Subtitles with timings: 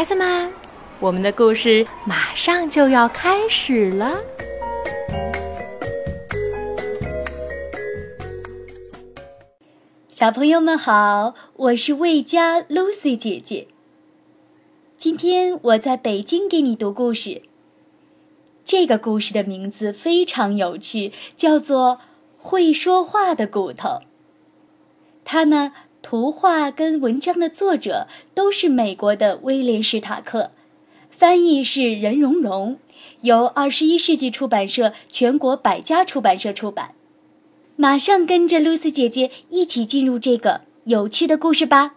[0.00, 0.50] 孩子们，
[0.98, 4.18] 我们的故事马上就要开始了。
[10.08, 13.68] 小朋友们好，我是魏佳 Lucy 姐姐。
[14.96, 17.42] 今天我在北京给你读故事。
[18.64, 21.96] 这个故事的名字非常有趣，叫做
[22.38, 23.88] 《会说话的骨头》。
[25.26, 30.50] 它呢，图画跟文章的作者都是美国的威廉·史塔克，
[31.10, 32.78] 翻译是任蓉蓉，
[33.20, 36.94] 由二十一世纪出版社全国百家出版社出版。
[37.76, 41.94] 马上跟着露丝姐姐一起进入这个有趣的故事吧。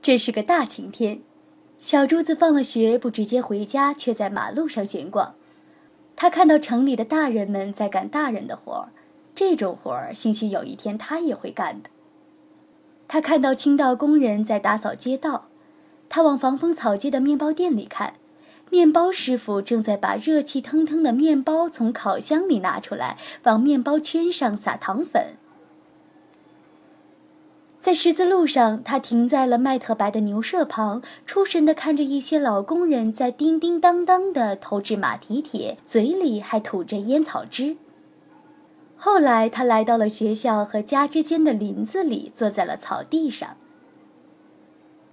[0.00, 1.20] 这是个大晴天，
[1.78, 5.34] 小珠子放了学不直接回家，却在马路上闲逛。
[6.16, 8.88] 他看到城里的大人们在干大人的活儿，
[9.40, 11.88] 这种活儿兴许有一天他也会干的。
[13.08, 15.46] 他看到清道工人在打扫街道，
[16.10, 18.12] 他往防风草街的面包店里看。
[18.68, 25.28] 面包师傅正在把热气腾腾的面包从烤箱里拿出来，往面包圈上撒糖粉。
[27.80, 37.78] 在十字路上，他停在了麦特白的牛舍旁，出神地看着一些老工人在叮叮当当地投掷马蹄铁，嘴里还吐着烟草汁。
[39.02, 43.56] 后来，他来到了学校和家之间的林子里，坐在了草地上。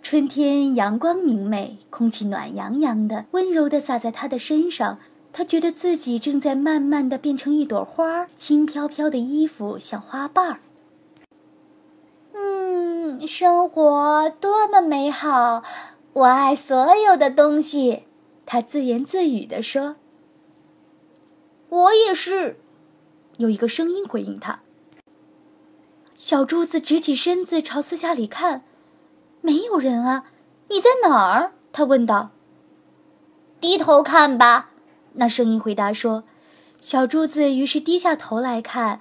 [0.00, 4.98] 春天阳光明媚，空气暖洋洋的，温柔地洒在他的身上。
[5.34, 10.60] 他觉得自己正在慢慢地变成一朵花，轻飘飘的衣服像花瓣儿。
[12.32, 15.62] 嗯，生活多么美好！
[16.14, 18.04] 我爱所有的东西。
[18.46, 19.96] 他自言自语地说
[21.68, 22.56] ：“我也是。”
[23.38, 24.60] 有一个声音回应他。
[26.14, 28.64] 小珠子直起身子，朝四下里看。
[29.40, 30.26] 没有人啊，
[30.68, 31.52] 你在哪儿？
[31.72, 32.30] 他问道。
[33.60, 34.70] 低头看吧，
[35.14, 36.24] 那声音回答说。
[36.80, 39.00] 小珠子于是低下头来看，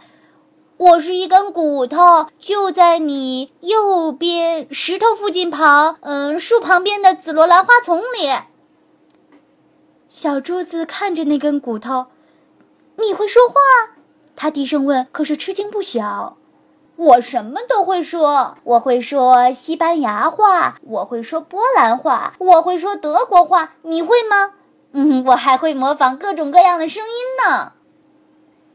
[0.78, 8.30] 我是一根骨头，就在你右边石头附近旁，嗯，树旁边的紫罗兰花丛里。
[10.08, 12.08] 小珠子看着那根骨头，
[12.98, 13.56] 你会说话？
[14.36, 16.38] 他低声问，可是吃惊不小。
[16.96, 24.52] 我什么都会说，我会说西班牙话，我会说波兰话，我会说德国话，你会吗？
[24.92, 27.12] 嗯，我还会模仿各种各样的声音
[27.44, 27.74] 呢。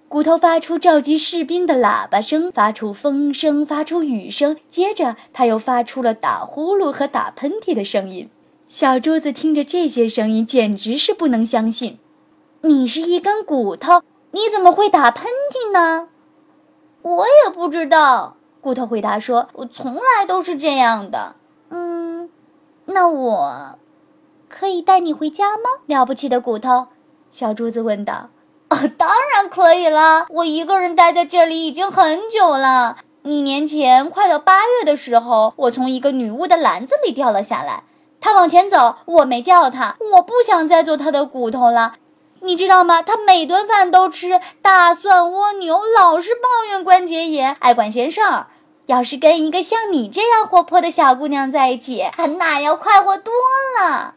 [0.09, 8.29] 骨头发出召集士兵的喇叭声，发出风声，发出雨声，接着他又发出了打呼噜和打喷嚏的声音。
[8.67, 11.99] 小珠子听着这些声音，简直是不能相信。
[12.63, 14.03] 你是一根骨头，
[14.33, 16.09] 你怎么会打喷嚏呢？
[17.03, 21.37] 我也不知道，骨头回答说：“我从来都是这样的。”
[21.71, 22.29] 嗯，
[22.87, 23.79] 那我
[24.49, 25.65] 可以带你回家吗？
[25.87, 26.89] 了不起的骨头，
[27.31, 28.31] 小珠子问道。
[28.71, 30.27] “哦，当然可以了。
[30.31, 32.99] 我一个人待在这里已经很久了。
[33.23, 37.85] 一年前，快到八月的时候，我从一个女巫的篮子里掉了下来。
[38.21, 39.97] 她往前走，我没叫她。
[40.15, 41.95] 我不想再做她的骨头了。”
[42.43, 43.03] 你知道吗？
[43.03, 48.47] 他每顿饭都吃大蒜蜗牛，老是抱怨关节炎，爱管闲事儿。
[48.87, 52.04] 要是跟一个像你这样活泼的小姑娘在一起，
[52.38, 53.32] 那要快活多
[53.78, 54.15] 了。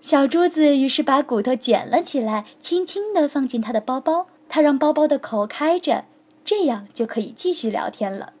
[0.00, 4.26] 小珠子于是把骨头捡了起来，轻轻地放进他的包包。
[4.48, 6.04] 他让包包的口开着，
[6.44, 8.34] 这样就可以继续聊天了。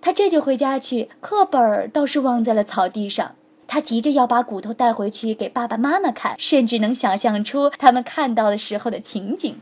[0.00, 3.36] 他这就回家去，课本倒是忘在了草地上。
[3.68, 9.60] 他急着要把骨头带回去给爸爸妈妈看，甚至能想象出他们看到的时候的情景。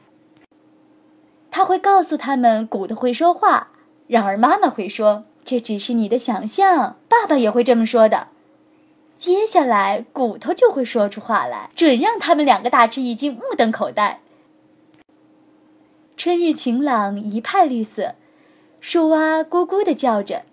[1.50, 3.70] 他会告诉他们骨头会说话，
[4.06, 8.28] 然而妈妈会说这只是你的想象，爸爸也会这么说的。
[9.16, 14.20] 接下来骨头就会说出话来，准让他们两个大吃一惊，目瞪口呆。
[16.16, 18.14] 春日晴朗，一派绿色，
[18.80, 20.44] 树蛙咕咕地叫着。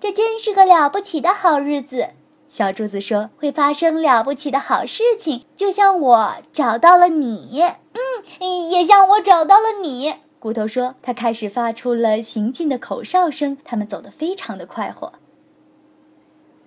[0.00, 2.10] 这真是个了不起的好日子。
[2.46, 15.14] 小柱子说：“会发生了不起的好事情，就像我找到了你，嗯，也像我找到了你。”骨头说：“他开始发出了行进的口哨声。”他们走得非常的快活。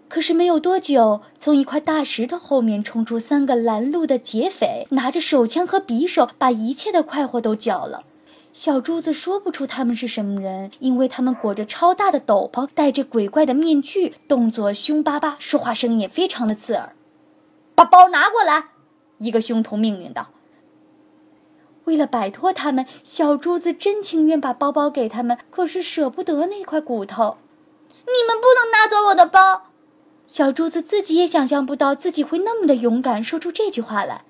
[0.09, 8.03] 可是没有多久，从一块大石头后面冲出三个拦路的劫匪，拿着手枪和匕首，把一切的快活都搅了。
[8.59, 16.95] 小珠子说不出他们是什么人，因为他们裹着超大的斗篷，戴着鬼怪的面具，动作凶巴巴，说话声音也非常的刺耳。
[17.75, 18.69] 把包拿过来，
[19.19, 20.29] 一个凶徒命令道。
[21.83, 27.37] 为了摆脱他们，小珠子真情愿把包包给他们，可是舍不得那块骨头。
[27.91, 29.67] 你们不能拿走我的包！
[30.25, 34.23] 小珠子自己也想象不到自己会那么的勇敢，说出这句话来。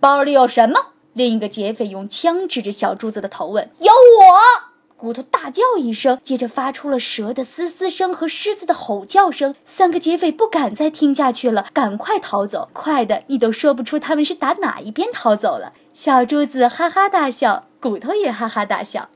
[0.00, 0.94] 包里有什么？
[1.16, 3.70] 另一个劫匪用枪指着小珠子的头问。
[3.80, 4.76] 有我！
[4.98, 9.54] 骨头大叫一声，接着发出了蛇的嘶嘶声和狮子的吼叫声。
[9.64, 15.72] 三个劫匪不敢再听下去了，赶快逃走，快的你都说不出他们是打哪一边逃走了。
[15.94, 19.08] 小珠子哈哈大笑，骨头也哈哈大笑。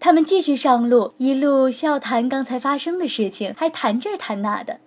[0.00, 4.80] 他们继续上路，一路笑谈刚才发生的事情，还谈这谈那的。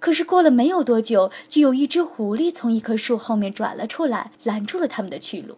[0.00, 5.54] 可是过了没有多久，就有一只狐狸从一棵树后面转了出来，拦住了他们的去路。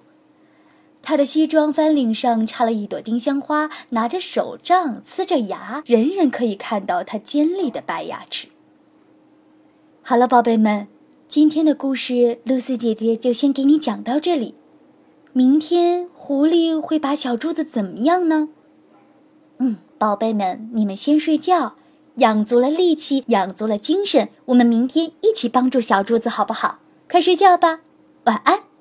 [1.00, 8.48] 他的西装翻领上插了一朵丁香花，拿着手杖，呲着牙，人人可以看到他尖利的白牙齿。
[10.02, 10.86] 好了，宝贝们，
[11.28, 14.54] 今天的故事露丝姐姐就先给你讲到这里。
[15.32, 18.48] 明天狐狸会把小珠子怎么样呢？
[19.58, 21.74] 嗯，宝贝们，你们先睡觉，
[22.16, 26.78] 养足了力气，养足了精神，我们明天一起帮助小柱子，好不好？
[27.10, 27.80] 快睡觉吧，
[28.24, 28.71] 晚安。